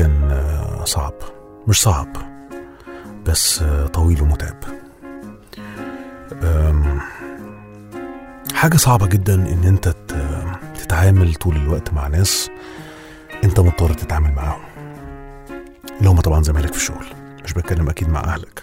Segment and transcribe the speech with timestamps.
[0.00, 1.12] كان آه، صعب.
[1.68, 2.08] مش صعب
[3.26, 4.56] بس آه، طويل ومتعب.
[8.54, 9.94] حاجة صعبة جدا إن أنت
[10.82, 12.50] تتعامل طول الوقت مع ناس
[13.44, 14.60] أنت مضطر تتعامل معاهم.
[15.98, 17.06] اللي هم طبعا زمايلك في الشغل.
[17.44, 18.62] مش بتكلم أكيد مع أهلك.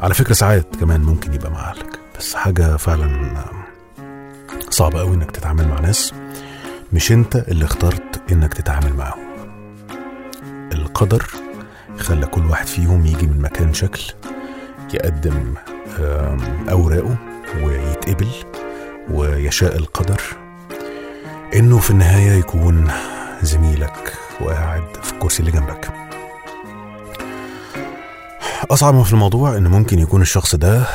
[0.00, 1.98] على فكرة ساعات كمان ممكن يبقى مع أهلك.
[2.18, 3.62] بس حاجة فعلا آم،
[4.70, 6.12] صعبة أوي إنك تتعامل مع ناس
[6.92, 9.25] مش أنت اللي اخترت إنك تتعامل معاهم.
[10.96, 11.26] القدر
[11.98, 14.02] خلى كل واحد فيهم يجي من مكان شكل
[14.94, 15.54] يقدم
[16.70, 17.16] أوراقه
[17.62, 18.28] ويتقبل
[19.10, 20.22] ويشاء القدر.
[21.54, 22.88] إنه في النهاية يكون
[23.42, 25.88] زميلك وقاعد في الكرسي اللي جنبك.
[28.70, 30.86] أصعب ما في الموضوع إن ممكن يكون الشخص ده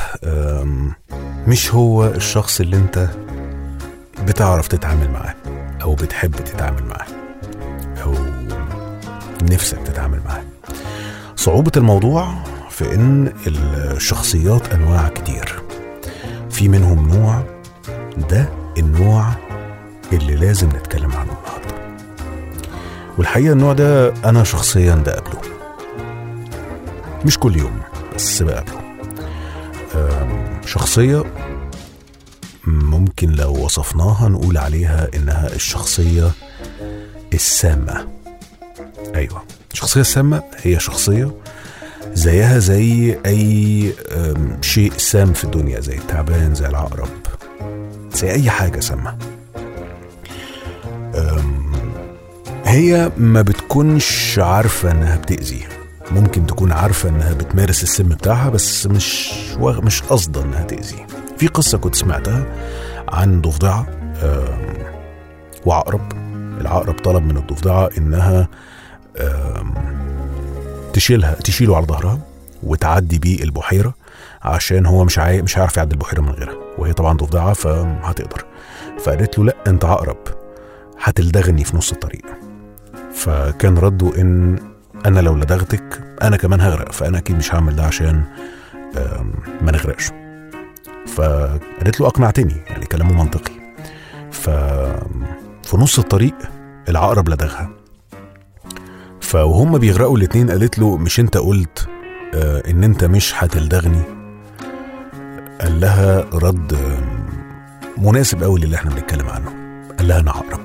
[1.47, 3.09] مش هو الشخص اللي أنت
[4.23, 5.35] بتعرف تتعامل معاه
[5.81, 7.10] أو بتحب تتعامل معاه.
[9.52, 10.44] نفسك تتعامل معاه.
[11.35, 12.34] صعوبة الموضوع
[12.70, 15.63] في إن الشخصيات أنواع كتير.
[16.49, 17.44] في منهم نوع
[18.29, 19.26] ده النوع
[20.13, 22.02] اللي لازم نتكلم عنه النهارده.
[23.18, 25.41] والحقيقة النوع ده أنا شخصيا بقابله
[27.26, 27.82] مش كل يوم
[28.16, 28.82] بس بقابله
[29.96, 31.24] أم، شخصية
[32.68, 36.32] ممكن لو وصفناها نقول عليها إنها الشخصية
[37.34, 38.07] السامة.
[39.15, 39.43] أيوة.
[39.71, 41.31] الشخصية السامة هي شخصية
[42.13, 43.17] زيها زي
[44.15, 47.09] أم، شيء سام في الدنيا زي التعبان زي العقرب.
[48.13, 49.17] زي أي حاجة سامة.
[51.15, 51.71] أم،
[52.65, 55.63] هي ما بتكونش عارفة إنها بتأذي.
[56.12, 61.05] ممكن تكون عارفة إنها بتمارس السم بتاعها بس مش مش قصدا إنها تأذي.
[61.37, 62.45] في قصة كنت سمعتها
[63.09, 63.87] عن ضفدعة
[64.23, 64.73] أم،
[65.66, 66.12] وعقرب.
[66.62, 68.47] العقرب طلب من الضفدعة إنها أم،
[70.94, 72.19] تشيلها تشيله على ظهرها
[72.63, 73.94] وتعدي بيه البحيرة
[74.41, 75.41] عشان هو مش عاي...
[75.41, 78.45] مش هيعرف يعدي البحيرة من غيرها وهي طبعا ضفدعة فهتقدر
[78.99, 80.17] فقالت له لا أنت عقرب
[81.03, 82.25] هتلدغني في نص الطريق.
[83.13, 84.59] فكان رده إن
[85.05, 88.23] أنا لو لدغتك أنا كمان هغرق فأنا أكيد مش هعمل ده عشان
[89.61, 90.11] ما نغرقش.
[91.07, 93.53] فقالت له أقنعتني يعني كلامه منطقي.
[94.31, 94.49] ف
[95.63, 96.35] في نص الطريق
[96.89, 97.69] العقرب لدغها.
[99.31, 101.87] فوهم بيغرقوا الاتنين قالت له مش أنت قلت
[102.33, 104.01] آه إن أنت مش هتلدغني؟
[105.61, 106.77] قال لها رد
[107.97, 109.53] مناسب قوي للي إحنا بنتكلم عنه.
[109.97, 110.59] قال لها أنا عقرب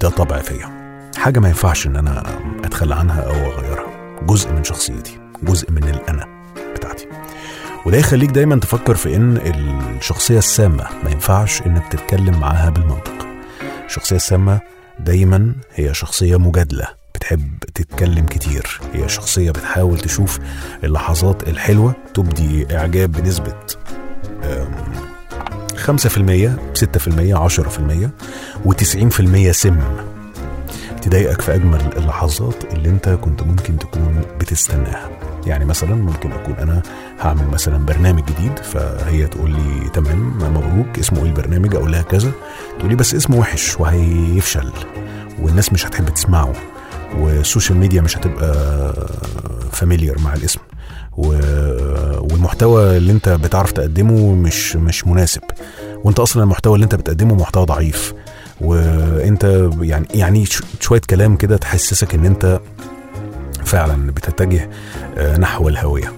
[0.00, 1.00] ده طبع فيا.
[1.16, 2.22] حاجة ما ينفعش إن أنا
[2.64, 4.20] أتخلى عنها أو أغيرها.
[4.22, 6.26] جزء من شخصيتي جزء من الأنا
[6.74, 7.06] بتاعتي.
[7.86, 13.26] وده يخليك دايما تفكر في إن الشخصية السامة ما ينفعش انك تتكلم معاها بالمنطق.
[13.86, 14.60] الشخصية السامة
[15.00, 18.80] دايما هي شخصية مجادلة بتحب تتكلم كتير.
[18.94, 20.38] هي شخصية بتحاول تشوف
[20.84, 23.54] اللحظات الحلوة تبدي إعجاب بنسبة
[24.44, 24.68] أم،
[25.76, 28.10] 5% 6% 10%
[28.66, 29.78] و90% سم.
[31.02, 35.10] تضايقك في أجمل اللحظات اللي أنت كنت ممكن تكون بتستناها.
[35.46, 36.82] يعني مثلا ممكن أكون أنا
[37.20, 42.30] هعمل مثلا برنامج جديد فهي تقول لي تمام مبروك اسمه إيه البرنامج؟ أقول لها كذا.
[42.78, 44.72] تقول لي بس اسمه وحش وهيفشل
[45.42, 46.52] والناس مش هتحب تسمعه
[47.18, 48.92] وال social media مش هتبقى
[49.72, 50.60] familiar مع الاسم.
[51.16, 55.42] والمحتوى اللي انت بتعرف تقدمه مش مش مناسب.
[56.04, 58.14] وانت أصلا المحتوى اللي انت بتقدمه محتوى ضعيف.
[58.60, 60.44] وانت يعني يعني
[60.80, 62.60] شوية كلام كده تحسسك إن انت
[63.64, 64.70] فعلا بتتجه
[65.18, 66.12] آه، نحو الهوية.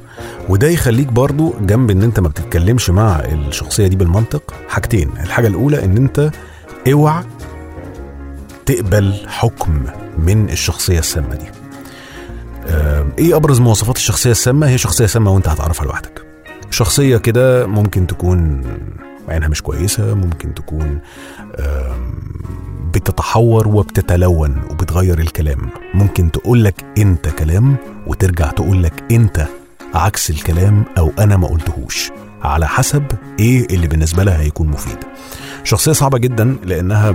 [0.48, 4.54] وده يخليك برضو جنب إن أنت ما بتتكلمش مع الشخصية دي بالمنطق.
[4.69, 6.31] حاجتين الحاجة الأولى إن أنت
[6.92, 7.25] اوعى
[8.66, 9.82] تقبل حكم
[10.19, 11.47] من الشخصية السامة دي.
[12.66, 16.22] آه، إيه أبرز مواصفات الشخصية السامة؟ هي شخصية سامة وأنت هتعرفها لوحدك.
[16.70, 18.62] شخصية كده ممكن تكون
[19.28, 20.98] عينها مش كويسة ممكن تكون
[22.94, 25.71] بتتحور وبتتلون وبتغير الكلام.
[25.94, 29.47] ممكن تقول لك أنت كلام وترجع تقول لك أنت
[29.95, 32.11] عكس الكلام أو أنا ما قلتهوش.
[32.43, 33.05] على حسب
[33.41, 34.99] إيه اللي بالنسبة لها هيكون مفيد.
[35.65, 37.15] شخصية صعبة جدا لأنها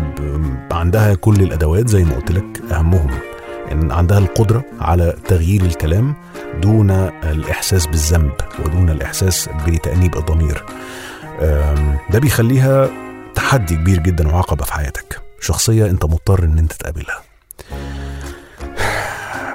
[0.71, 3.09] عندها كل الأدوات زي ما قلت لك أهمهم.
[3.71, 6.15] إن عندها القدرة على تغيير الكلام
[6.61, 6.91] دون
[7.23, 8.31] الإحساس بالذنب
[8.65, 10.65] ودون الإحساس بتأنيب الضمير.
[12.09, 12.89] ده بيخليها
[13.35, 15.21] تحدي كبير جدا وعقبة في حياتك.
[15.39, 17.21] شخصية أنت مضطر إن أنت تقابلها.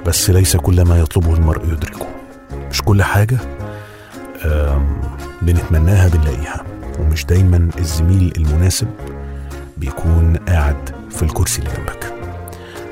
[0.05, 2.07] بس ليس كل ما يطلبه المرء يدركه.
[2.69, 3.37] مش كل حاجة
[4.45, 5.01] أم،
[5.41, 6.63] بنتمناها بنلاقيها.
[6.99, 8.87] ومش دايما الزميل المناسب
[9.77, 12.13] بيكون قاعد في الكرسي اللي جنبك.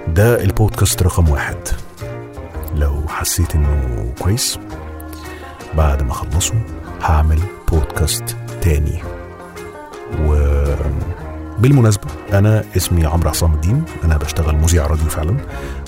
[0.07, 1.57] ده البودكاست رقم واحد.
[2.75, 4.59] لو حسيت إنه كويس
[5.77, 6.53] بعد ما أخلصه
[7.01, 7.39] هعمل
[7.71, 9.01] بودكاست تاني.
[10.19, 13.83] وبالمناسبة أنا اسمي عمرو عصام الدين.
[14.03, 15.37] أنا بشتغل مذيع راديو فعلا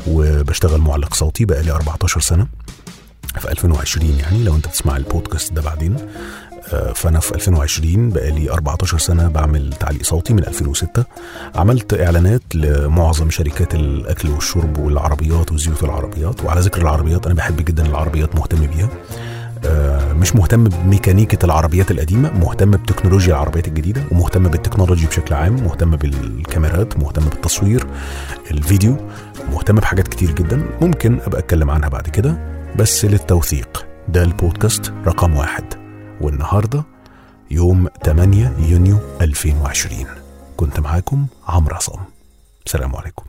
[0.07, 2.47] وبشتغل معلق صوتي بقالي 14 سنة.
[3.37, 5.95] في 2020 يعني لو أنت بتسمع البودكاست ده بعدين.
[6.73, 11.05] آه، فأنا في 2020 بقالي 14 سنة بعمل تعليق صوتي من 2006
[11.55, 16.43] عملت إعلانات لمعظم شركات الأكل والشرب والعربيات وزيوت العربيات.
[16.43, 18.89] وعلى ذكر العربيات أنا بحب جدا العربيات مهتم بيها.
[19.65, 25.91] آه، مش مهتم بميكانيكة العربيات القديمة مهتم بتكنولوجيا العربيات الجديدة ومهتم بالتكنولوجي بشكل عام مهتم
[25.95, 27.85] بالكاميرات مهتم بالتصوير
[28.51, 28.97] الفيديو
[29.51, 30.63] مهتم بحاجات كتير جدا.
[30.81, 32.58] ممكن أبقى أتكلم عنها بعد كده.
[32.75, 33.87] بس للتوثيق.
[34.07, 35.65] ده البودكاست رقم واحد.
[36.21, 36.83] والنهاردة
[37.51, 40.07] يوم 8 يونيو 2020
[40.57, 41.99] كنت معاكم عمرو عصام.
[42.65, 43.25] سلام عليكم.